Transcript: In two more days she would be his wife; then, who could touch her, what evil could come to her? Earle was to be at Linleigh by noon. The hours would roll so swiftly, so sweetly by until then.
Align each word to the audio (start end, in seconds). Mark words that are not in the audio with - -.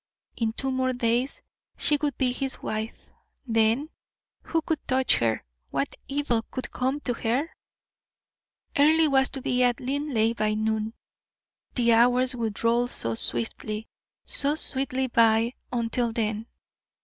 In 0.35 0.53
two 0.53 0.71
more 0.71 0.93
days 0.93 1.43
she 1.77 1.95
would 1.97 2.17
be 2.17 2.31
his 2.31 2.63
wife; 2.63 3.05
then, 3.45 3.91
who 4.41 4.63
could 4.63 4.79
touch 4.87 5.17
her, 5.17 5.43
what 5.69 5.95
evil 6.07 6.41
could 6.49 6.71
come 6.71 6.99
to 7.01 7.13
her? 7.13 7.47
Earle 8.75 9.11
was 9.11 9.29
to 9.29 9.43
be 9.43 9.61
at 9.61 9.79
Linleigh 9.79 10.33
by 10.33 10.55
noon. 10.55 10.95
The 11.75 11.93
hours 11.93 12.33
would 12.35 12.63
roll 12.63 12.87
so 12.87 13.13
swiftly, 13.13 13.89
so 14.25 14.55
sweetly 14.55 15.05
by 15.05 15.53
until 15.71 16.11
then. 16.11 16.47